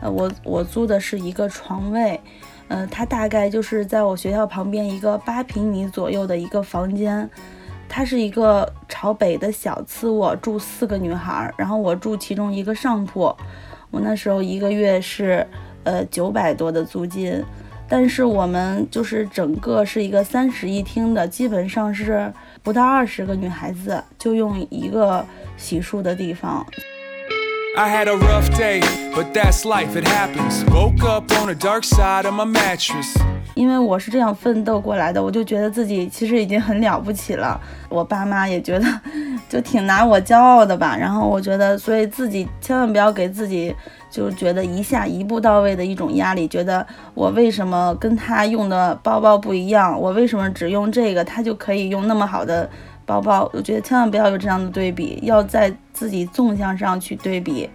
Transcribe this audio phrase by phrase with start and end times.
[0.00, 2.20] 呃，我我租的是一个床位，
[2.68, 7.28] 呃，它大概就是在我学校旁边一个八平米左右的一个房间，
[7.88, 13.34] 它是一个朝北的小次卧，住四个女孩，然后我住其中一个上铺，
[13.90, 15.46] 我那时候一个月是
[15.84, 17.42] 呃九百多的租金。
[17.90, 22.30] 但是我们就是整个是一个三室一厅的，基本上是
[22.62, 25.24] 不到二十个女孩子就用一个
[25.56, 26.66] 洗漱的地方。
[27.78, 28.80] I had a rough day,
[29.14, 29.94] but that's life.
[29.94, 30.64] It happens.
[30.74, 33.16] Woke up on the dark side of my mattress.
[33.54, 37.60] 因为我是这样奋斗过来的，我就觉得自己其实已经很了不起了。
[37.88, 39.00] 我爸妈也觉得，
[39.48, 40.96] 就挺拿我骄傲的吧。
[40.96, 43.72] 然后我觉得，所以自己千万不要给自己。
[44.10, 50.00] 就觉得一下一步到位的一种压力，觉得我为什么跟他用的包包不一样？
[50.00, 52.68] 我为什么只用这个，他就可以用那么好的
[53.08, 53.50] 宝宝？
[53.54, 57.70] 我觉得千万不要有这样的对比，要在自己纵向上去对比。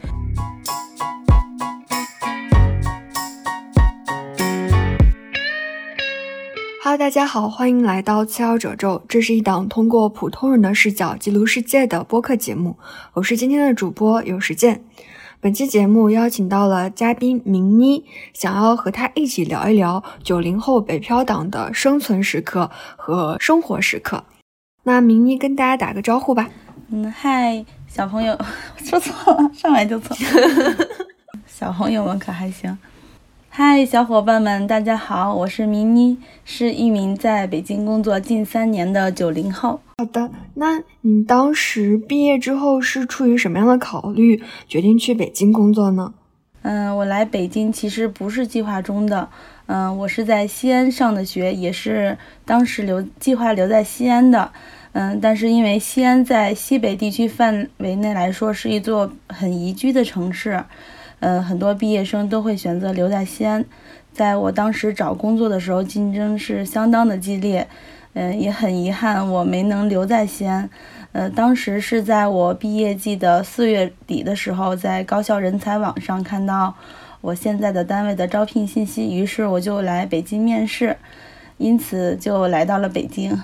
[6.83, 12.77] Hello，大家好，欢迎来到次要褶皱，这是一档通过普通人的视角记录世界的播客节目，
[13.13, 14.83] 我是今天的主播，有时间。
[15.41, 24.23] 本期节目邀请到了嘉宾明妮，想要和她一起聊一聊九零后北漂党的生存时刻和生活时刻。
[24.85, 26.49] 那明妮跟大家打个招呼吧。
[26.89, 28.37] 嗯，嗨，小朋友，
[28.75, 30.15] 说错了，上来就错。
[31.47, 32.77] 小朋友们可还行？
[33.49, 39.79] 嗨，小伙伴们，大家好，我是明妮，是一名在北京工作近三年的九零后。
[39.97, 46.13] 好的，那你当时毕业之后是出于什么样的考虑，决定去北京工作呢？
[46.63, 49.29] 嗯，我来北京其实不是计划中的，
[49.67, 54.51] 嗯，我是在西安上的学，也是当时留计划留在西安的，
[54.93, 60.63] 嗯，但是因为西安在西北地区范围内来说是一座很宜居的城市。
[61.19, 63.63] 呃，很多毕业生都会选择留在西安。
[64.11, 67.67] 在我当时找工作的时候，竞争是相当的激烈。
[68.15, 70.69] 嗯，也很遗憾我没能留在西安。
[71.13, 76.73] 呃，当时是在我毕业季的四月底的时候，在高校人才网上看到
[77.21, 80.97] 我现在的单位的招聘信息，于是我就来北京面试，
[81.57, 83.41] 因此就来到了北京。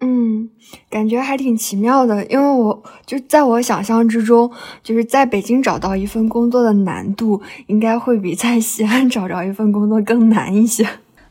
[0.00, 0.50] 嗯，
[0.90, 4.50] 感觉还挺奇妙的，因为我就在我想象之中，
[4.82, 10.86] 就是在北京找到一份工作的难度，应该会比在西安 找着一份工作更难一些。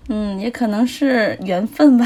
[0.08, 2.06] 嗯，也可能是缘分吧。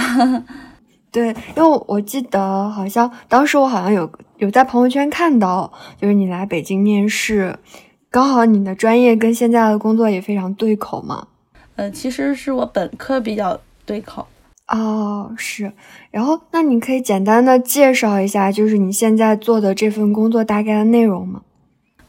[1.11, 7.57] 对，因为我记得好像当时我好像有有在朋友圈看到，就是你来北京面试，
[8.11, 11.27] 刚好你的专业跟现在的工作也非常对口嘛。
[11.75, 14.27] 呃，其实是我本科比较对口。
[14.67, 15.73] 哦，是，
[16.11, 21.41] 然后那你可以简单的介绍一下，就是你现在做的这份工作大概的内容吗？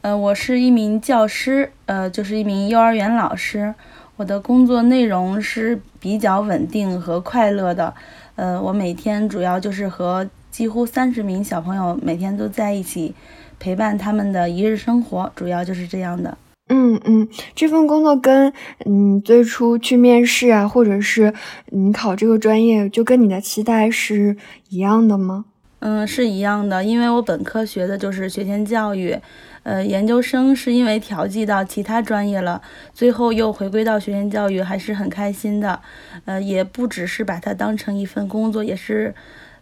[0.01, 3.73] 呃，我是一名教师，呃，就是一名幼儿园老师。
[4.17, 7.91] 我的工作内容是比较稳定和快乐的，
[8.35, 13.13] 呃，我每天主要就是和几乎三十名小朋友每天都在一起，
[13.59, 16.37] 陪伴他们的一日生活，主要就是这样的。
[16.69, 18.53] 嗯嗯，这份工作跟
[18.85, 21.33] 嗯最初去面试啊，或者是
[21.67, 24.37] 你考这个专业，就跟你的期待是
[24.69, 25.45] 一样的吗？
[25.79, 29.17] 嗯，是一样的，因为我本科学的就是学前教育，
[29.63, 32.61] 呃，研究生是因为调剂到其他专业了，
[32.93, 35.79] 最后又回归到学前教育，还是很开心的。
[36.25, 39.13] 呃，也不只是把它当成一份工作，也是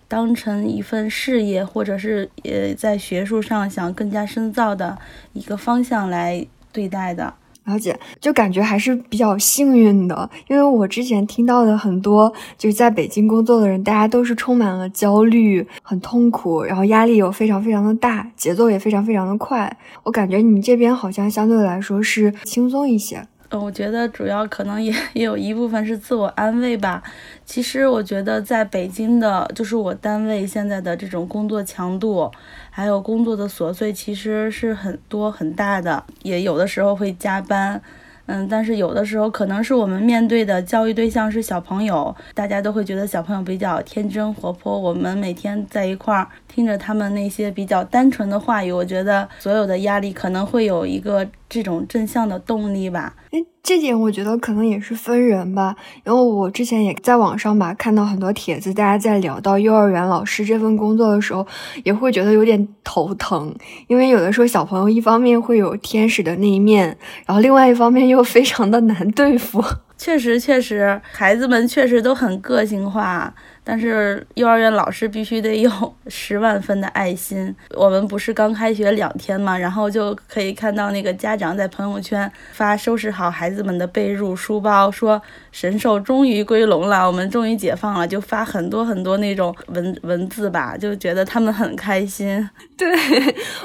[0.08, 4.98] 当成一份事业，或者是呃在学术上想更加深造的
[5.34, 6.48] 一个方向来。
[6.72, 7.34] 对待的
[7.70, 19.78] 了解，就感觉还是比较幸运的，因为我之前听到的很多就是在北京工作的人，大家都是充满了焦虑，很痛苦，然后压力又非常非常的大，节奏也非常非常的快。
[20.04, 23.22] 我感觉你这边好像相对来说是轻松一些。
[23.50, 27.02] 嗯，我觉得主要可能也 也有一部分是自我安慰吧。
[27.46, 32.32] 其实我觉得在北京的，就是我单位现在的这种工作强度，
[32.70, 37.82] 还有工作的琐碎，其实是很多很大的，也有的时候会加班。
[38.30, 44.80] 嗯，但是有的时候可能是我们面对的教育对象是小朋友，大家都会觉得小朋友比较天真活泼。
[44.80, 53.16] 我们每天在一块儿听着他们那些比较单纯的话语，我觉得所有的压力可能会有一个这种正向的动力吧。
[53.62, 55.76] 这点我觉得可能也是分人吧，
[56.06, 61.46] 因为我之前也在网上吧看到很多帖子，大家在聊到幼儿园老师这份工作的时候，
[61.84, 63.54] 也会觉得有点头疼，
[63.88, 69.64] 因为有的时候小朋友一方面会有天使的那一面，然后另外一方面又非常的难对付。
[69.98, 73.34] 确实，确实，孩子们确实都很个性化。
[73.70, 75.70] 但是幼儿园老师必须得有
[76.10, 77.56] 十万分的爱心。
[77.78, 85.22] 我们不是刚开学两天嘛，然后就可以看到那个家长在朋友圈发收拾好孩子们的被褥、书包，说
[85.52, 92.50] 神兽终于归笼了，我们终于解放了，就发很多很多那种文文字吧，就觉得他们很开心。
[92.76, 92.90] 对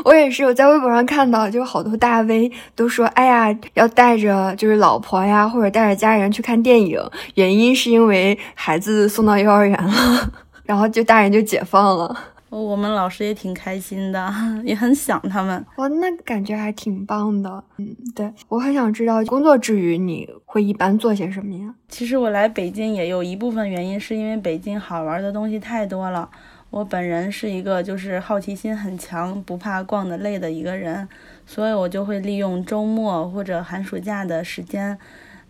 [0.04, 7.00] 我也是，我在微博上看到，就好多大 V 都说，哎呀，要带着就是老婆呀，或者带着家人去看电影，
[7.36, 9.93] 原因是因为孩子送到幼儿园了，
[10.64, 12.16] 然后就大人就解放了。
[12.50, 14.32] 我们老师也挺开心的，
[14.62, 15.64] 也很想他们。
[15.76, 17.64] 哇，那感觉还挺棒的。
[17.78, 21.74] 嗯，对我很想知道，工作之余你会一般做些什么呀？
[21.88, 26.30] 其实我来北京也有一部分原因，是因为北京好玩的东西太多了。
[26.70, 31.08] 我本人是一个就是好奇心很强、不怕逛的累的一个人，
[31.44, 34.96] 所以我就会利用周末或者寒暑假的时间，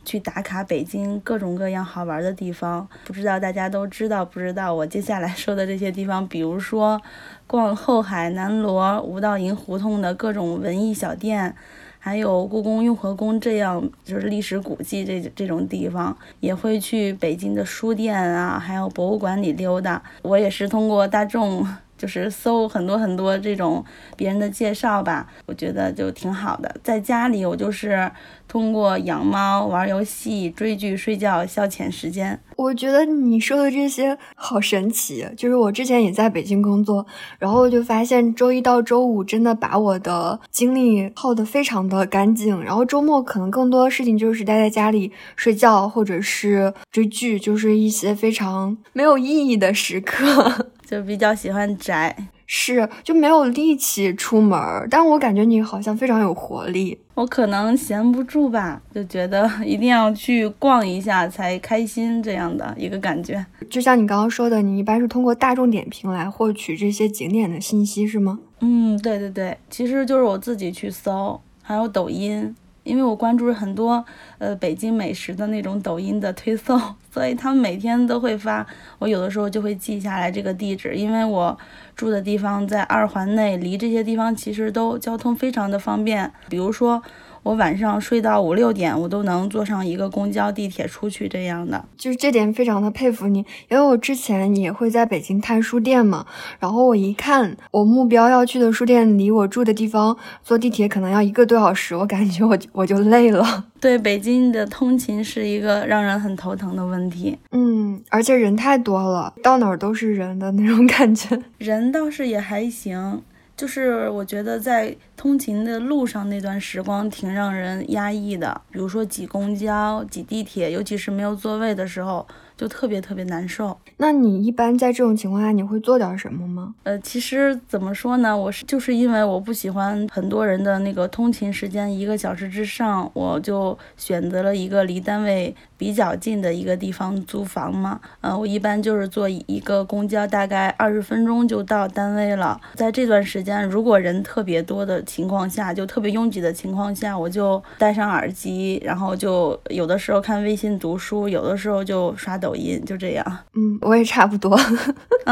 [0.04, 2.86] 去打卡北京各种各样好玩的地方。
[3.04, 4.72] 不知道大家都知道不知道？
[4.72, 7.00] 我接下来说的这些地方，比如说
[7.46, 11.54] 逛后海、南锣、五道营胡同的各种文艺小店。
[11.98, 20.02] 还有故宫、雍和宫这样就是历史古迹这这种地方，也会去北京的书店啊，还有博物馆里溜达。
[20.20, 21.66] 我也是通过大众。
[21.96, 23.84] 就是搜很多很多这种
[24.16, 26.74] 别人的介绍吧，我觉得就挺好的。
[26.82, 28.10] 在家里，我就是
[28.46, 32.38] 通过养猫、玩游戏、追剧、睡觉消遣时间。
[32.56, 37.04] 我觉得你说的这些好神奇，就是我之前也在北京工作，
[37.38, 50.68] 然后就发现周一到周五真的把我的精力耗得非常的干净，然后周末可能更多的事情就是待在家里睡觉或者是追剧，就是一些非常没有意义的时刻。
[50.84, 52.14] 就比较喜欢宅，
[52.46, 56.98] 是就没有力气出门儿，但我感觉你好像非常有活力。
[57.14, 63.44] 我可能闲不住吧，就觉得一定要去逛一下才开心，这样的一个感觉。
[63.70, 68.40] 就像你刚刚说的，你一般是通过大众点评来获取这些景点的信息，是吗？
[68.60, 72.54] 嗯，对对对，其实就是我自己去搜，还有抖音。
[72.84, 74.04] 因为我关注很多
[74.38, 76.80] 呃北京美食的那种抖音的推送，
[77.12, 78.64] 所以他们每天都会发，
[79.00, 81.58] 我有的时候就会记下来这个地址，因为我
[81.96, 87.02] 住的地方在二环内，离这些地方其实都交通非常的方便，比如说。
[87.44, 93.44] 我晚上睡到五六点，我都能坐上一个公交、地铁出去，这样的，就是这点非常的佩服你。
[93.68, 96.26] 因为我之前也会在北京看书店嘛，
[96.58, 103.66] 然后我一看我目标要去的书店离我住的地方坐地铁可能要一个多小时，我感觉我我就累了。
[103.78, 107.38] 对，北京的通勤是一个让人很头疼的问题。
[107.52, 111.38] 嗯，而且人太多了，到哪儿都是人的那种感觉。
[111.58, 113.22] 人倒是也还行。
[113.56, 122.26] 就是我觉得在通勤的路上那段时光挺让人压抑的，比如说挤公交、挤地铁，尤其是没有座位的时候，
[122.64, 123.78] 就特别特别难受。
[123.98, 126.74] 那你一般在这种情况下，你会做点什么吗？
[126.84, 135.54] 呃，其实怎么说呢，我是就是因为我不喜欢很多人的那个通勤时间一个小时之上，我就选择了一个离单位。
[135.76, 142.58] 比较近的一个地方租房嘛，呃，我一般就是坐一个公交，大概二十分钟就到单位了。
[142.74, 153.38] 在这段时间，如果人特别多的情况下，就特别拥挤的情况下，我就戴上耳机，然后就有的时候看微信读书，有的时候就刷抖音，就这样。
[153.54, 154.58] 嗯，我也差不多，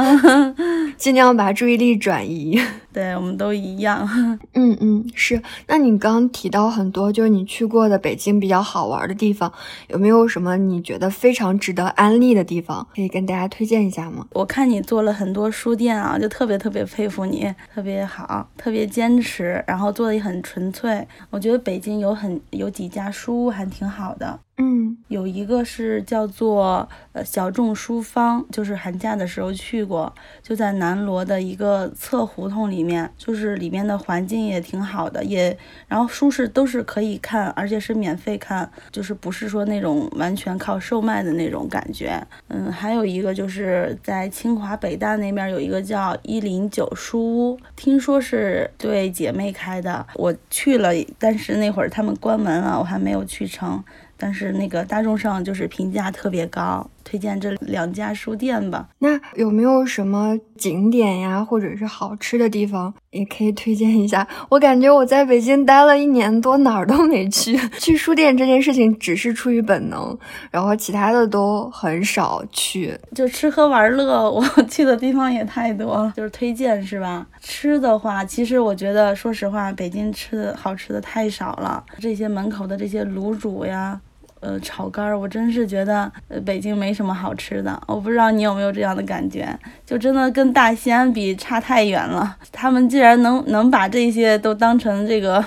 [0.96, 2.60] 尽量把注意力转移。
[2.92, 4.06] 对，我们都一样。
[4.52, 5.40] 嗯嗯，是。
[5.66, 9.50] 那你刚提到很多，就是你去过的北京比较好玩的地方，
[9.88, 14.26] 有没有什么你觉得非常值得安利的地方，可以跟大家推荐一下吗？
[14.32, 21.06] 我看你做了很多书店啊，就特别特别佩服你，特别好，特别坚持，然后做的也很纯粹。
[21.30, 24.38] 我觉得北京有很有几家书屋还挺好的。
[24.58, 35.56] 嗯，有一个是叫做呃小众书坊，就是寒假的时候去过，就在南锣的一个侧胡同里面，就是里面的环境也挺好的，也
[35.88, 42.20] 然后书是都是可以看，而且是免费看，就是不是说那种完全靠售卖的那种感觉。
[42.48, 53.82] 嗯，还有一个就是在清华北大那边有一个叫一零九书屋，听说是对姐妹开的，我去了，但是那会儿他们关门了，我还没有去成。
[54.16, 56.88] 但是那个大众上就是评价特别高。
[57.04, 58.88] 推荐这两家书店吧。
[58.98, 64.26] 那有没有什么景点呀，或者是好吃的地方，也可以推荐一下？
[64.48, 67.56] 我感觉我在北京待了一年多，哪儿都没去。
[67.78, 70.16] 去书店这件事情只是出于本能，
[70.50, 72.96] 然后其他的都很少去。
[73.14, 76.12] 就吃喝玩乐，我去的地方也太多了。
[76.16, 77.26] 就是推荐是吧？
[77.40, 81.84] 吃的话，其实我觉得，说实话，北京吃的好吃的太少了。
[81.98, 84.00] 这些门口的这些卤煮呀。
[84.42, 87.80] 呃炒肝儿，我真是觉得呃北京没什么好吃的。
[87.86, 89.48] 我不知道你有没有这样的感觉，
[89.86, 92.36] 就真的跟大西安比差太远了。
[92.50, 95.42] 他们竟然能能把这些都当成这个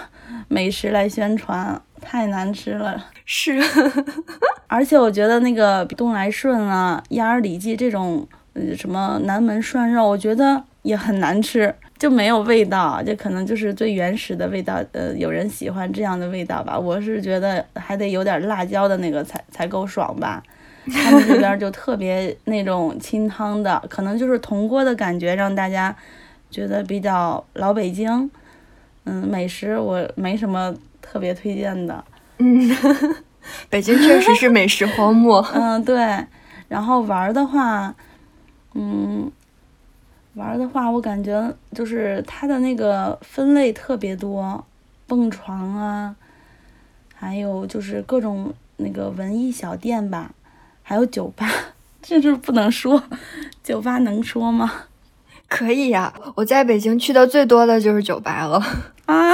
[0.47, 3.05] 美食来宣传，太难吃了。
[3.25, 3.59] 是，
[4.67, 14.83] 而且我觉得那个东来顺啊、鸭儿里脊这种，呃，什么南门涮肉，我觉得也很难吃，就没有味道，这可能就是最原始的味道。
[14.91, 16.77] 呃，有人喜欢这样的味道吧？
[16.77, 20.43] 我是觉得还得有点辣椒的那个才才够爽吧。
[20.91, 25.95] 他们这边就特别那种清汤的， 可能就是铜锅的感觉，让大家
[26.51, 28.29] 觉得比较老北京。
[29.05, 32.03] 嗯，美食我没什么特别推荐的。
[32.39, 32.69] 嗯，
[33.69, 35.41] 北京确实是美食荒漠。
[35.53, 35.95] 嗯，对。
[36.67, 37.93] 然后玩的话，
[38.73, 39.31] 嗯，
[40.35, 44.63] 玩的话，我感觉就是它的那个分类特别多，
[45.07, 46.15] 蹦床啊，
[47.13, 50.31] 还有就是各种那个文艺小店吧，
[50.83, 51.49] 还有酒吧，
[52.03, 53.01] 这是不能说，
[53.63, 54.71] 酒吧能说吗？
[55.47, 58.61] 可以呀，我在北京去的最多的就是酒吧了。
[59.05, 59.33] 啊，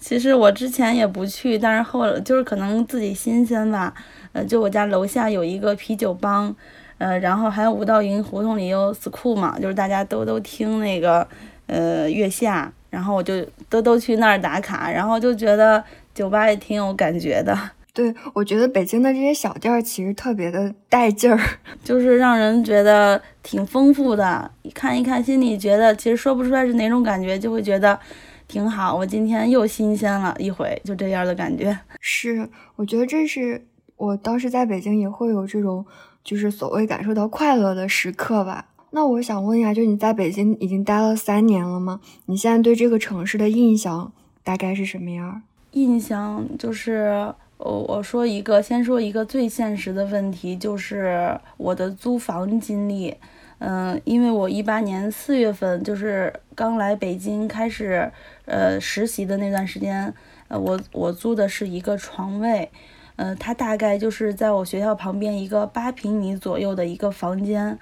[0.00, 3.94] 其实我之前也不去，但是后来就是可能自己新鲜吧。
[4.32, 6.56] 呃，就我家楼下有一个啤酒帮，
[6.98, 11.26] 呃，然后还有五道营胡同里有 school 嘛，就是大家都都听那个
[11.66, 15.82] 呃月下，然后我就都都去那儿打卡，然后就觉得
[16.14, 17.56] 酒吧也挺有感觉的。
[17.92, 21.38] 对，我觉得北京的这些小店儿其实特别的带劲儿，
[21.84, 24.50] 就是让人觉得挺丰富的。
[24.62, 27.98] 一看一看，心里觉得其实说不出来是哪种感觉，就会觉得。
[28.46, 31.76] 挺好，我今天又新鲜了一回，就这样的感觉。
[31.98, 32.46] 是，
[32.76, 35.84] 我觉得这是我当时在北京也会有这种，
[36.24, 38.66] 就是所谓感受到快乐的时刻吧。
[38.90, 42.00] 那我想问一下，就你在北京已经待了三年了吗？
[42.26, 44.12] 你现在对这个城市的印象
[44.42, 45.42] 大概是什么样？
[45.72, 53.16] 印象就是，我我说一个，先说一个最现实的问题，就是我的租房经历。
[53.58, 58.10] 嗯，因为我一八年四月份就是刚来北京开始，
[58.44, 60.12] 呃，实习的那段时间，
[60.48, 62.70] 呃，我我租的是一个床位，
[63.16, 67.78] 嗯，它大概就是在我学校旁边一个八平米左右的一个房间，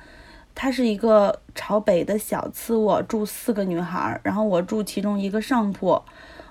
[0.54, 6.02] 它是一个朝北的小次卧，住四个女孩，然后我住其中一个上铺，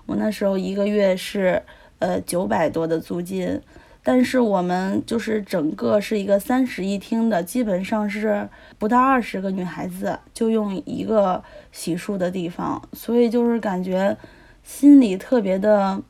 [0.06, 1.62] 我那时候一个月是
[2.00, 3.62] 呃九百多的租金。
[4.04, 14.18] 但是我们就是整个是一个三室一厅的，基本上是不到二十个女孩子就用一个洗漱的地方，所以就是感觉
[14.64, 16.02] 心里特别的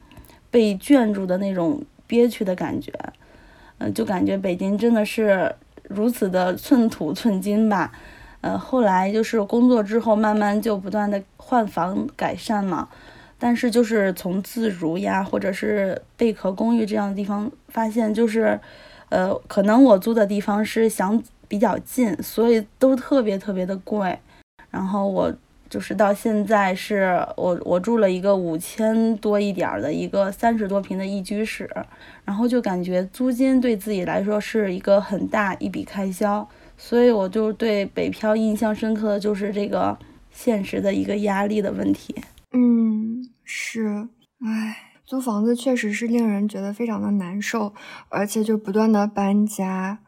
[0.50, 2.92] 被圈住的那种憋屈的感觉，
[3.78, 7.90] 嗯，就感觉北京真的是如此的寸土寸金吧，
[8.42, 12.90] 呃，后来就是工作之后，慢慢就不断的换房改善嘛。
[13.40, 18.60] 但是就是从自如呀，或者是贝壳公寓这样的地方发现，就是，
[19.08, 24.20] 呃，可能我租的地方是想比较近，所以都特别特别的贵。
[24.70, 25.34] 然后我
[25.72, 31.68] 就是到现在是我我住了一个五千多一点的一个三十多平的一居室，
[32.26, 36.48] 然后就感觉租金对自己来说是一个很大一笔开销，
[36.78, 39.98] 所以我就对北漂印象深刻的就是这个
[40.30, 42.14] 现实的一个压力的问题。
[42.52, 43.30] 嗯。
[43.54, 44.08] 是，
[44.46, 47.74] 唉，租房子确实是令人觉得非常的难受，
[48.08, 50.00] 而且就不断的搬家，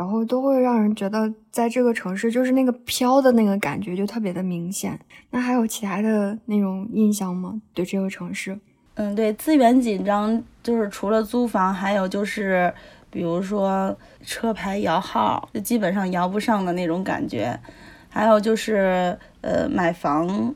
[0.00, 4.98] 然后都会让人觉得在这个城市就是那个飘的那个感觉就特别的明显。
[5.28, 7.60] 那还有其他的那种印象吗？
[7.74, 8.58] 对这个城市？
[8.94, 12.72] 嗯，对，资源紧张，就是除了租房，还有就是
[13.10, 17.60] 比如说车牌摇号，就基本上摇不上的那种感觉，
[18.08, 20.54] 还有就是呃买房。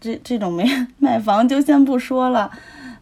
[0.00, 0.64] 这这种没
[0.98, 2.50] 买房就先不说了，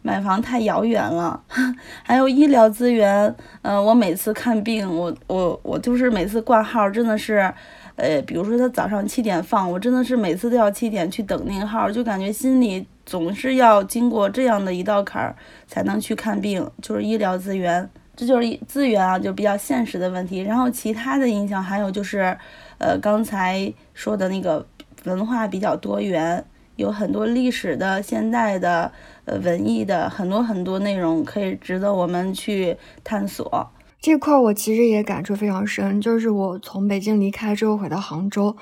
[0.01, 1.41] 买房太遥远了。
[2.03, 7.53] 还有医疗资源，嗯，我每次看病，我我我就是每次挂号，真的是，
[7.95, 15.35] 呃，比如说他早上七点放，我真的是每次都要七点去等那个号，就感觉心里总是要经过这样的一道坎儿
[15.67, 20.39] 才能去看病，就是医疗资源，这就是资源啊，就比较现实的问题。
[20.39, 22.37] 然后其他的影响还有就是，
[22.77, 24.65] 呃，刚才说的那个
[25.03, 26.43] 文化比较多元。
[26.79, 28.89] 有很多历史的、现代的、
[29.25, 33.69] 呃文艺的，很多很多内容可以值得我们去探索。
[33.99, 38.55] 这块我其实也感触非常深，就是我从北京离开之后回到杭州，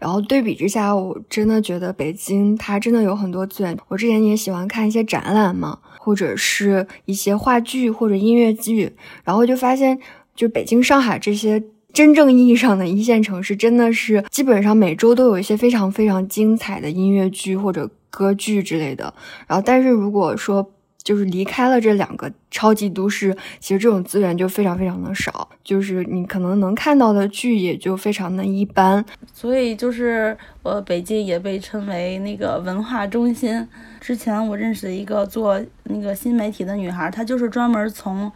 [0.00, 3.78] 然后对比之下，我真的觉得北京它真的有很多资源。
[3.86, 9.96] 我之前也喜欢看一些展览嘛，或者是一些话剧或者音乐剧，然后就发现，
[10.34, 11.62] 就北京、上海这些。
[11.92, 19.12] 真正意义上的一线城市，真的是基本上每周都有一些非常非常精彩的音乐剧或者歌剧之类的。
[19.46, 29.04] 然后，但是如果说就是离开了这两个超级都市，其实这种资源就非常非常的少，就是你可能能看到的剧也就非常的一般。
[29.32, 33.66] 所以就是呃，北京也被称为那个文化中心。
[33.98, 38.30] 之前我认识的一个做那个新媒体的女孩，她就是专门从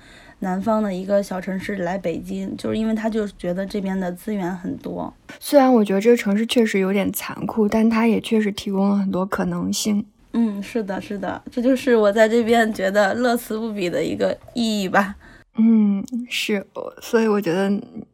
[0.45, 5.13] 南方的一个小城市来北京，就是因为他就觉得这边的资源很多。
[5.41, 10.05] 虽然我觉得这个城市确实有点残酷，但它也确实提供了很多可能性。
[10.35, 15.17] 嗯，是的，是的，这就是我在这边觉得乐此不彼的一个意义吧。
[15.57, 16.67] 嗯，是，
[17.01, 17.71] 所以我觉得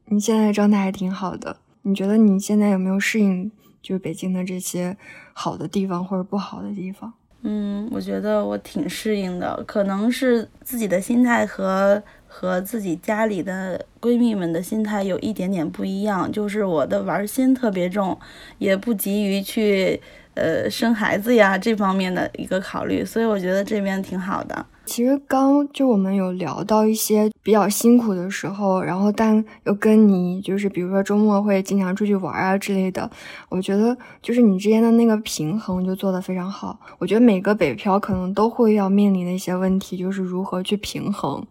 [0.07, 1.57] 你现在状态还挺好的。
[1.83, 3.51] 你觉得你现在有没有适应
[3.83, 4.97] 就是北京的这些
[5.33, 7.13] 好的地方或者不好的地方？
[7.43, 18.19] 嗯，我觉得我挺适应的，可能是自己的心态和和自己家里的闺蜜们的心态有一点点不一样，就是我的玩心特别重，
[18.59, 20.01] 也不急于去。
[20.35, 24.65] 呃，生孩子呀这方面的一个考虑，所以我觉得这边挺好的。
[24.87, 33.11] 其实刚就我们有聊到一些比较辛苦的时候，然后但又跟你就是比如说周末会经常出去玩啊之类的，
[33.49, 36.79] 我觉得就是你之间的那个平衡就做得非常好。
[36.99, 41.45] 我觉得每个北漂可能都会要面临的一些问题，就是如何去平衡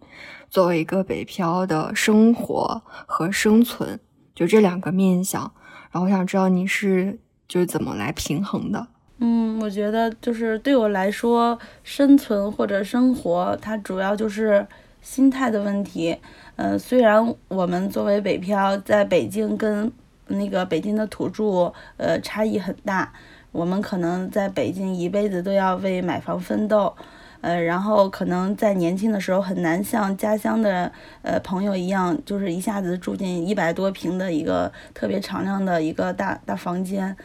[0.49, 3.99] 作为一个北漂的生活和生存，
[4.35, 5.53] 就这两个面向。
[5.91, 7.19] 然后我想知道你是。
[7.49, 8.87] 就是怎么来平衡的？
[9.17, 14.67] 嗯，我觉得就是对我来说，生存或者生活，它主要就是
[15.01, 16.15] 心态的问题。
[16.57, 19.91] 呃，虽然我们作为北漂，在北京跟
[20.27, 23.11] 那个北京的土著，呃，差异很大。
[23.51, 26.95] 我们可能在北京一辈子都要为买房奋斗，
[27.41, 30.91] 呃，然后可能在年轻的时候很难像家乡的
[31.21, 37.15] 呃朋友一样，就是一下子住进一百多平的一个特别敞亮的一个大大房间。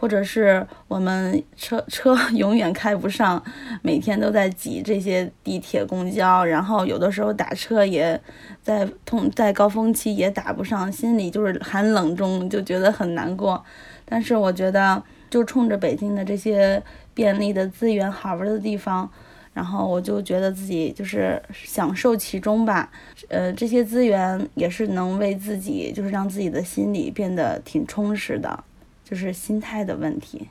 [0.00, 3.42] 或者是我们车车 永远开不上，
[3.82, 8.20] 每天都在挤这些地铁、公交，然后有的时候打车也
[8.62, 13.64] 在通在高峰期也打不上，心里就是寒冷中就觉得很难过。
[14.04, 16.80] 但是我觉得，就冲着北京的这些
[17.12, 19.10] 便利的资源、好玩的地方，
[19.58, 22.88] 然后我就觉得自己就是享受其中吧。
[23.26, 28.62] 呃，这些资源也是能为自己，就是让自己的心理变得挺充实的。
[29.02, 30.46] 就是心态的问题，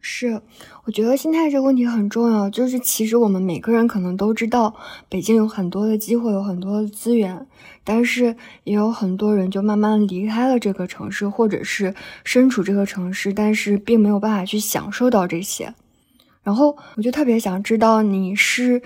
[0.00, 0.40] 是，
[0.84, 2.48] 我觉得心态这个问题很重要。
[2.48, 4.76] 就是其实我们每个人可能都知道，
[5.08, 7.44] 北京有很多的机会，有很多的资源，
[7.82, 11.92] 但是也有很多人就慢慢离开了这个城市，或者是
[12.22, 15.74] 身处这个城市，但是并没有办法去享受到这些。
[16.46, 18.80] 然后我就特别想知道你是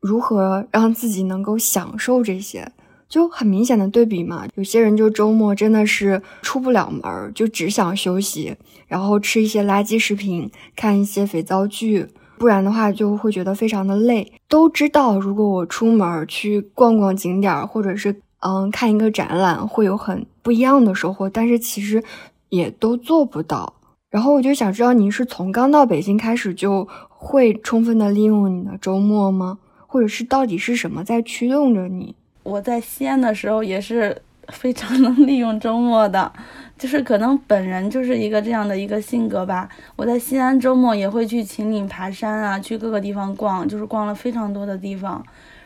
[0.00, 2.70] 如何让自己能够享受这些。
[3.08, 8.54] 就很明显的对比嘛，有些人就周末真的是出不了门，就只想休息，
[8.86, 14.32] 然后吃一些垃圾食品，看一些肥皂剧，不然的话就会觉得非常的累。
[14.48, 22.02] 都知道，如果我出门去逛逛景点，或者是嗯看一个展览，会有很不一样的收获，但是其实
[22.48, 23.72] 也都做不到。
[24.16, 29.58] 然后我就想知道，您是从刚到北京开始就会充分的利用你的周末吗？
[29.86, 32.14] 或者是到底是什么在驱动着你？
[32.42, 34.16] 我在西安的时候也是
[34.48, 36.32] 非常能利用周末的，
[36.78, 39.68] 就是可能本人就是一个这样的一个性格吧。
[39.96, 45.22] 我在西安周末也会去秦岭爬山啊，去各个地方逛，就是逛了非常多的地方。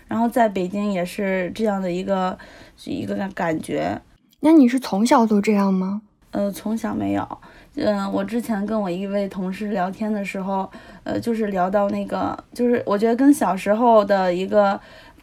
[0.09, 2.37] 然后在北京也是这样的一个
[2.85, 4.03] 一个感觉。
[4.41, 6.03] 那你是从小都这样吗？
[6.33, 7.39] 呃，从小没有。
[7.77, 10.71] 嗯，我之前跟我一位同事聊天的时候，
[11.05, 14.81] 呃，就是聊到那个，就是我觉得跟小时候的一个。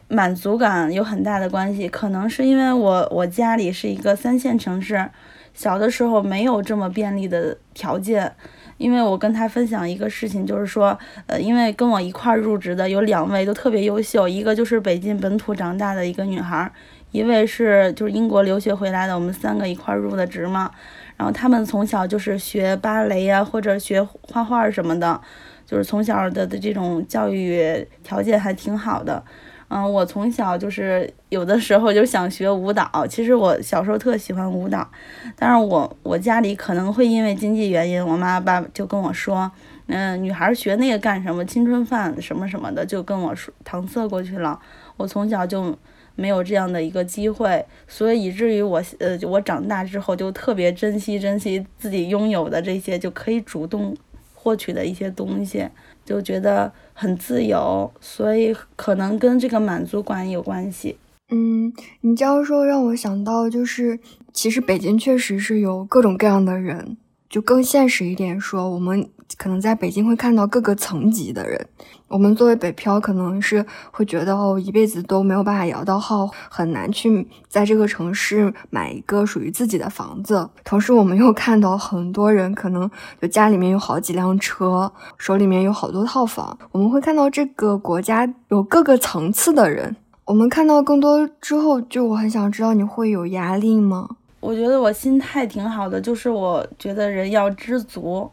[0.10, 5.10] 满足感有很大的关系，可能是因为我我家里是一个三线城市，
[5.54, 8.34] 小的时候没有这么便利的条件。
[8.78, 16.72] 因为我跟他分享一个事情，就是说，呃，因为跟我一块入职的有两位都特别优秀，一个就是北京本土长大的一个女孩，
[17.12, 20.72] 一位是就是英国留学回来的，我们三个一块入的职嘛。
[21.18, 25.20] 然后他们从小就是学芭蕾呀，或者学画画什么的，
[25.66, 29.24] 就是从小的的这种教育条件还挺好的。
[29.70, 33.06] 嗯，我从小就是有的时候就想学舞蹈。
[33.10, 34.90] 其实我小时候特喜欢舞蹈，
[35.36, 39.52] 但是我我家里可能会因为经济原因，我妈爸就跟我说，
[39.88, 41.44] 嗯，女孩学那个干什么？
[41.44, 44.58] 青春饭什么什么的，就跟我说搪塞过去了。
[44.96, 45.78] 我从小就
[46.18, 53.96] 没有这样的一个机会，所以以至于我呃，我长大之后就特别珍惜珍惜自己拥有的这些就可以主动
[54.34, 55.66] 获取的一些东西。
[56.04, 60.98] 就觉得很自由，所以可能跟这个满足感有关系。
[61.30, 64.00] 嗯，你这样说让我想到，就是
[64.32, 66.96] 其实北京确实是有各种各样的人，
[67.30, 71.68] 就更现实一点说，我们可能在北京会看到各个层级的人。
[72.08, 80.50] 我们作为北漂，可能是会觉得哦，一辈子都没有办法摇到号，很难去在这个城市买一个属于自己的房子。
[80.64, 82.90] 同时，我们又看到很多人可能
[83.22, 86.58] 就家里面有好几辆车，手里面有好多套房。
[86.72, 89.96] 我们会看到这个国家有各个层次的人。
[90.26, 94.10] 我们看到更多之后，就我很想知道，你会有压力吗？
[94.40, 98.30] 我觉得我心态挺好的，就是我觉得人要知足，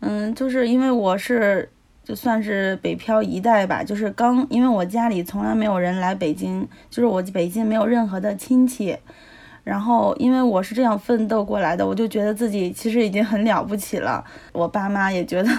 [0.00, 1.68] 嗯，就是因为我是
[2.08, 8.96] 就算是北漂一代吧，就是刚因为我家里从来没有人来北京，就是我北京没有任何的亲戚。
[9.62, 14.24] 然后，因为我是这样奋斗过来的，我就觉得自己其实已经很了不起了。
[14.52, 15.50] 我爸妈也觉得，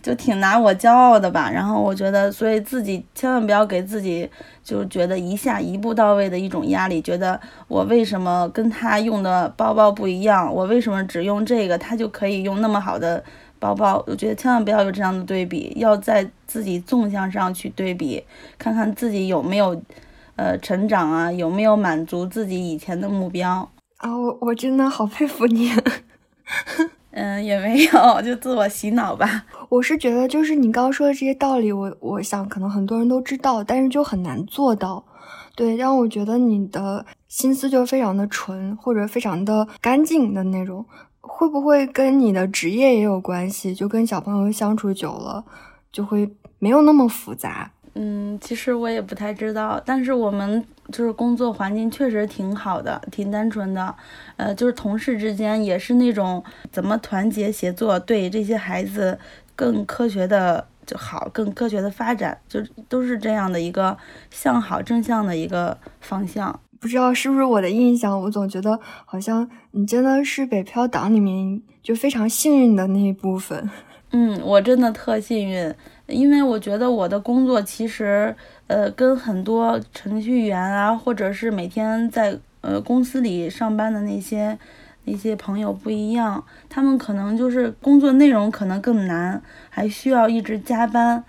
[0.00, 1.50] 就挺拿我骄傲的吧。
[1.50, 4.30] 然后我觉得，所以自己千万不要给自己
[4.62, 13.24] 就觉得一下一步到位的一种压力，觉得我为什么跟他用的包包不一样，我为什么只用这个，他就可以用那么好的
[13.58, 14.02] 包包。
[14.06, 18.22] 我觉得千万不要有这样的对比，要在自己纵向上去对比，
[18.58, 19.80] 看看自己有没有。
[20.40, 24.16] 呃，成长啊，有没有满足自己以前的目标啊？
[24.16, 25.72] 我我真的好佩服你。
[27.10, 29.46] 嗯，也没有，就自我洗脑吧。
[29.68, 35.04] 我是觉得，就是你刚刚说的这些道理，我我想可能很多人都知道，但是就很难做到。
[35.56, 40.86] 对，让我觉得你的心思就非常的纯，或者非常的干净的那种。
[41.20, 43.74] 会不会跟你的职业也有关系？
[43.74, 45.44] 就跟小朋友相处久了，
[45.92, 47.70] 就会没有那么复杂。
[47.94, 53.92] 嗯，其实我也不太知道，但是我们就是工作环境确实挺好的，挺单纯的。
[54.36, 59.18] 呃，就是同事之间也是那种怎么团结协作，对这些孩子
[59.56, 63.96] 更科学的就好，更科学的发展，就都是这样的一个
[64.30, 66.60] 向好正向的一个方向。
[66.80, 73.68] 不知道是不是我的印象，我总觉得好像你真的是北漂党里面就非常幸运的那一部分。
[74.12, 75.74] 嗯，我真的特幸运。
[76.06, 78.34] 因为我觉得我的工作其实，
[78.66, 84.58] 呃，跟很多程序员啊，或者是每天在呃公司里上班的那些
[85.04, 91.22] 那些朋友不一样，他们可能就是工作内容可能更难，还需要一直加班，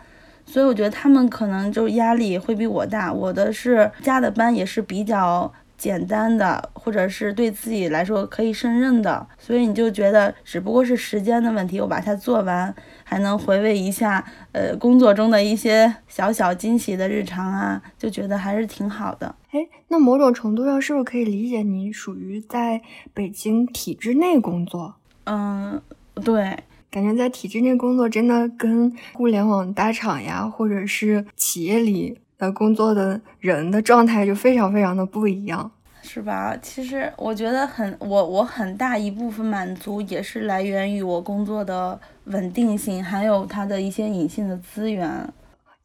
[0.50, 3.14] 所以我觉得他们可能就压力会比我大。
[3.14, 5.54] 我的是加的班也是比较。
[5.80, 19.34] 简单的，或者是对自己来说可以胜任的，所以你就觉得只不过是时间的问题，我把它做完，还能回味一下，呃，工作中的一些小小惊喜的日常啊，就觉得还是挺好的。
[19.52, 22.82] 哎，那某种程度上是不是可以理解你属于在
[23.14, 24.96] 北京体制内工作？
[25.24, 25.82] 嗯，
[26.26, 26.60] 对，
[26.92, 32.20] 感觉在体制内工作真的跟互联网大厂呀，或者是企业里。
[32.40, 35.70] 的，工作的人的状态就非常非常的不一样，
[36.02, 36.56] 是吧？
[36.62, 45.28] 其实我觉得很，我我很大一部分满足也是来源于我工作的稳定性，还有它的一些隐性的资源。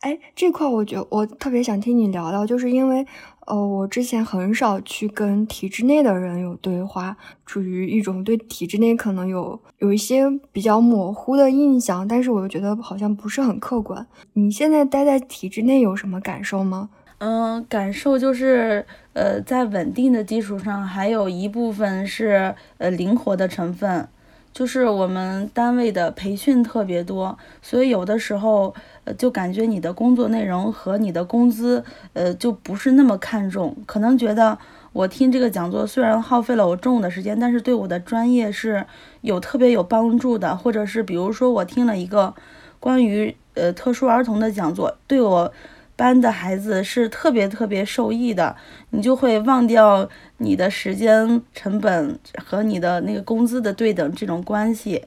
[0.04, 3.06] 哎，这块我觉我特别想听你聊聊，就是因为。
[3.46, 7.14] 呃，我之前很少去跟体制内的人有对话，
[7.44, 14.06] 处于一种对体制内可能有有一些比较模糊的印象，但是我又觉得好像不是很客观。
[14.32, 16.88] 你现在待在体制内有什么感受吗？
[17.18, 24.08] 嗯，感受就是，呃，在稳定的基础上，还有一部分是呃灵活的成分。
[24.54, 33.76] 就是我们单位的培训特别多，所以有的时候，呃，就感觉你的工作内容和你的工资，呃，就不是那么看重。
[33.84, 34.56] 可能觉得
[34.92, 38.86] 我听这个讲座虽然耗费了我中午的时间，但是对我的专业是
[39.22, 40.56] 有特别有帮助的。
[40.56, 42.32] 或者是比如说我听了一个
[42.78, 45.52] 关于呃特殊儿童的讲座，对我。
[45.96, 48.56] 班的孩子是特别特别受益的，
[48.90, 55.04] 你就会忘掉你的时间成本和你的那个工资的对等这种关系，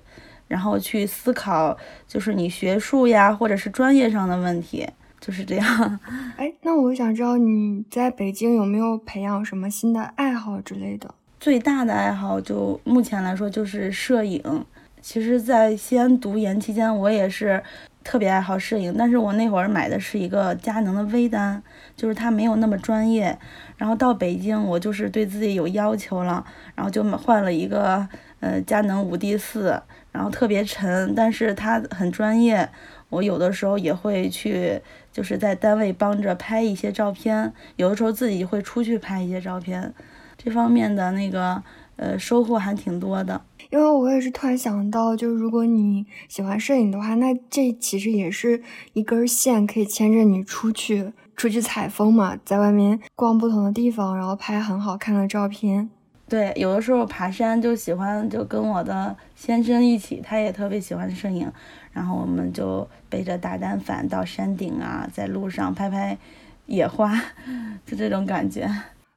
[0.47, 4.87] 然后去思考就是你学术呀或者是专业上的问题，
[5.19, 5.99] 就是这样。
[6.37, 11.13] 哎，那我想知道你在北京有没有培养什么新的爱好之类的？
[11.39, 14.65] 最大的爱好就目前来说就是摄影。
[14.99, 17.61] 其实，在西安读研期间，我也是。
[18.07, 21.61] 特别爱好摄影，但是我那会儿买的是一个佳能的微单，
[21.93, 23.37] 就是它没有那么专业。
[23.75, 28.07] 然后到北京，我就是对自己有要求了，然后就换了一个
[28.39, 32.69] 呃佳能五 D 四，然后特别沉，但是它很专业。
[33.09, 39.93] 我有的时候也会去，就是在单位帮着拍一些照片，有的时候自己会出去拍一些照片，
[40.37, 41.61] 这方面的那个
[41.97, 43.41] 呃收获还挺多的。
[43.69, 55.89] 因为我也是突然想到，就如果你喜欢摄影的话，那这其实也是一根线，可以牵着你出去出去采风嘛，在外面逛不同的地方，然后拍很好看的照片。
[56.29, 61.51] 对，有的时候爬山就喜欢就跟我的先生一起，他也特别喜欢摄影，
[61.91, 66.17] 然后我们就背着大单反到山顶啊，在路上拍拍
[66.65, 67.13] 野花，
[67.85, 68.63] 就这种感觉。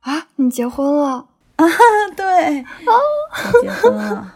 [0.00, 1.26] 啊，你结婚了？
[1.60, 1.68] 啊，
[2.16, 4.34] 对，我结婚了。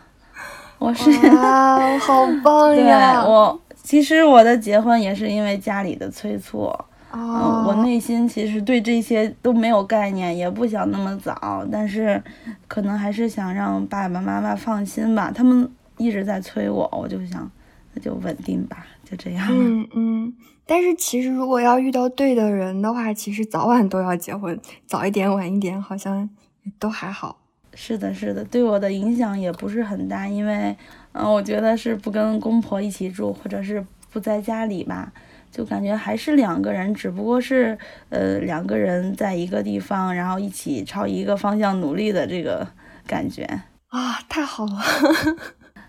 [0.78, 3.22] 我是啊，好棒呀！
[3.22, 6.70] 对我其实我的结婚也是因为家里的催促。
[7.10, 12.22] 哦，我内心其实对这些都没有概念，也不想那么早，但是
[12.68, 15.32] 可能还是想让爸爸妈妈放心吧。
[15.34, 17.50] 他们一直在催我，我就想
[17.94, 19.46] 那就稳定吧，就这样。
[19.50, 20.34] 嗯嗯。
[20.66, 26.28] 但是其实如果要遇到对的人的话，其实早晚都要结婚，早一点晚一点好像
[26.78, 27.38] 都还好。
[27.74, 30.76] 是的，是的，对我的影响也不是很大，因为
[31.12, 35.12] 嗯，我觉得是不跟公婆一起住，或者是不在家里吧。
[35.50, 42.66] 就感觉还是两个人，只不过是呃两个人在一个地方，然后一起朝一个方向努力的这个
[43.06, 43.44] 感觉
[43.88, 44.82] 啊，太好了，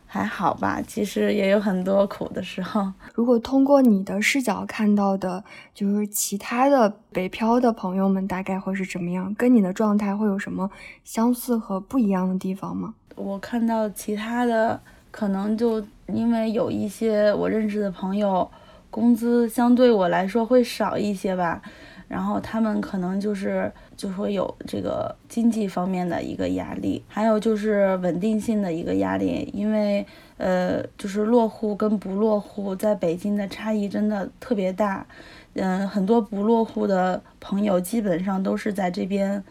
[0.06, 2.92] 还好吧，其实也有很多苦的时候。
[3.14, 9.34] 如果通过你的视角看到的，就是其他的北漂的朋友们，大概会是怎么样？
[9.36, 10.70] 跟你的状态会有什么
[11.04, 12.94] 相似和不一样的地方吗？
[13.16, 14.80] 我看到其他的，
[15.12, 18.50] 可能就因为有一些我认识的朋友。
[18.92, 21.62] 工资相对我来说会少一些吧，
[22.08, 30.06] 然后他们可能就是就说有这个经济方面的一个压力，还有就是稳定性的一个压力，因为
[30.38, 35.06] 呃就是落户跟不落户在北京的差异真的特别大，
[35.54, 39.44] 嗯，很多不落户的朋友基本上都是在这边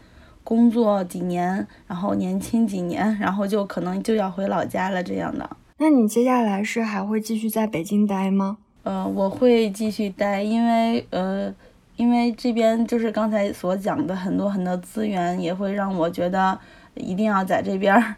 [0.43, 5.49] 工作几年，然后年轻几年，然后就可能就要回老家了这样的。
[5.79, 8.59] 那你接下来是还会继续在北京待吗？
[8.85, 11.53] 呃，我会继续待，因为呃，
[11.97, 16.59] 因为这边就是刚才所讲的很多很多资源，也会让我觉得
[16.95, 18.17] 一定要在这边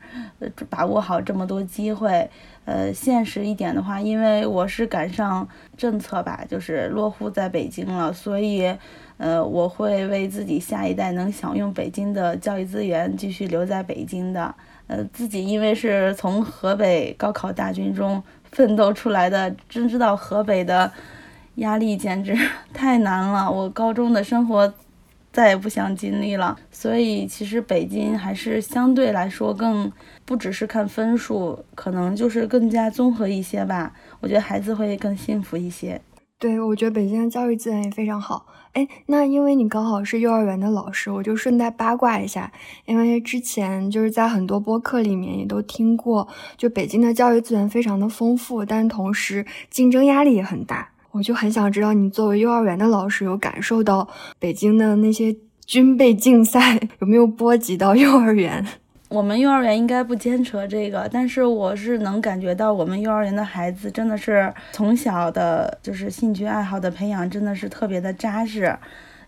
[0.69, 2.29] 把握好这么多机会。
[2.65, 8.75] 呃，现实一点的话，因为我是赶上政策吧，就是落户在北京了，所以
[9.19, 14.55] 呃，我会为自己下一代能享用北京的教育资源，继续留在北京的。
[14.89, 18.23] 呃，自己因为是从河北高考大军中。
[18.53, 20.91] 奋斗出来的，真知道河北的
[21.57, 22.37] 压力简直
[22.73, 23.51] 太难了。
[23.51, 24.73] 我高中的生活
[25.33, 26.57] 再也不想经历了。
[26.71, 29.91] 所以其实北京还是相对来说更
[30.25, 33.93] 不只是看分数，可能就是更加综合一些吧。
[34.21, 36.01] 我觉得孩子会更幸福一些。
[36.39, 38.47] 对，我觉得北京的教育资源也非常好。
[38.73, 42.53] 哎，那因为你刚好是幼儿园的老师，我就顺带八卦一下。
[42.85, 50.91] 因为之前就是在很多播客里面也都听过，就北京的教育资源非常的丰富，但同时竞争压力也很大。
[51.17, 54.07] 我就很想知道，你作为幼儿园的老师，有感受到
[54.39, 58.65] 北京的那些军备竞赛 有没有波及到幼儿园？
[59.09, 68.77] 我们幼儿园应该不牵扯这个，但是我是能感觉到我们幼儿园的孩子真的是从小的，就是兴趣爱好的培养真的是特别的扎实，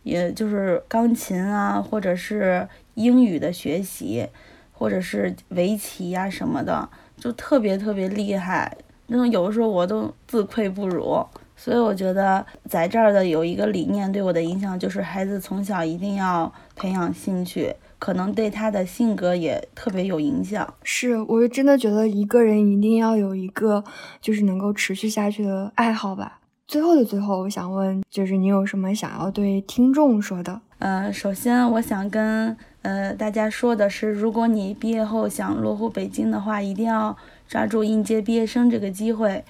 [0.03, 4.27] 也就是钢琴啊，或者是英语的学习，
[4.73, 8.77] 或者是围棋呀什么的，就特别特别厉害。
[9.07, 11.25] 那种有的时候我都自愧不如，
[11.59, 17.75] 所以我觉得在这儿的有一个理念对我的影响就是，孩子从小一定要培养兴趣。
[18.01, 20.73] 可能对他的性格也特别有影响。
[20.85, 23.83] 是，我是真的觉得一个人一定要有一个
[24.21, 26.39] 就是能够持续下去的爱好吧。
[26.69, 30.61] 最后的最后，我想问，就是你有什么想要对听众说的？
[30.79, 37.17] 呃，首先我想跟呃大家说的是，如果你毕业后想落户北京的话，一定要
[37.49, 39.45] 抓住应届毕业生这个机会。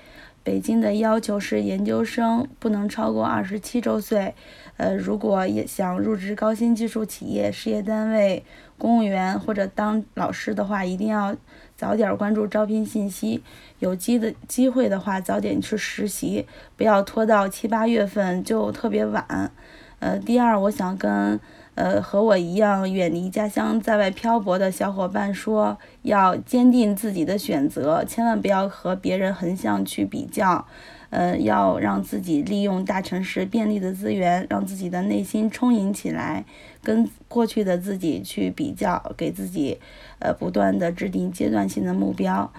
[0.49, 4.35] 北京的要求是研究生不能超过二十七周岁。
[4.79, 8.43] 呃，如果也想入职高新技术企业、事业单位、
[8.79, 11.37] 公务员或者当老师的话，一定要
[11.77, 13.43] 早点关注招聘信息。
[13.79, 16.47] 有机的机会的话，早点去实习，
[16.79, 19.53] 不要拖到七八月份就特别晚。
[19.99, 21.39] 呃，第二，我想跟
[21.79, 30.67] 呃和我一样远离家乡在外漂泊的小伙伴说，要坚定自己的选择，千万不要和别人横向去比较。
[31.11, 36.45] 呃，要让自己利用大城市便利的资源，让自己的内心充盈起来，
[36.83, 39.79] 跟过去的自己去比较，给自己
[40.19, 42.53] 呃不断的制定阶段性的目标。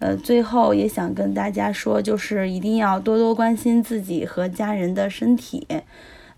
[0.00, 5.66] 呃，最后也想跟大家说，就是一定要多多关心自己和家人的身体。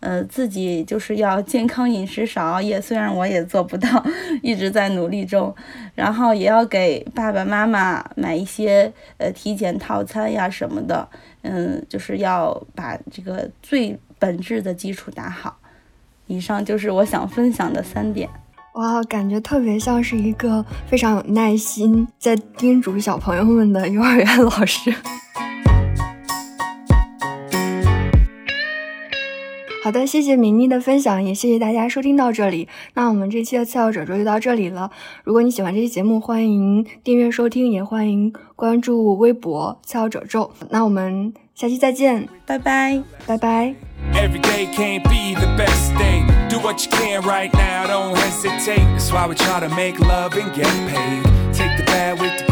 [0.07, 2.81] 呃，自己就是要 健康饮食，少熬夜。
[2.81, 3.89] 虽然我也做不到，
[4.41, 5.53] 一直在努力中。
[5.97, 11.09] 然后也要给爸爸妈妈买一些呃体检套餐呀什么的。
[11.43, 15.59] 嗯，就是要把这个最本质的基础打好。
[16.29, 18.29] 以上就是我想分享的三点。
[18.75, 24.95] 哇，感觉特别像是一个非常有耐心在叮嘱小朋友们的幼儿园老师。
[29.87, 32.67] 好的，谢谢明妮的分享，也谢谢大家收听到这里。
[32.95, 34.91] 那我们这期的次要褶皱就到这里了。
[35.23, 40.51] 如果你喜欢这期节目，欢迎订阅收听，也欢迎关注微博次要褶皱。
[40.71, 43.77] 那我们下期再见，拜拜，拜拜。
[44.13, 46.25] Every day can't be the best day.
[46.51, 48.83] Do what you can right now, don't hesitate.
[48.99, 51.23] That's why we try to make love and get paid.
[51.53, 52.47] Take the bad with the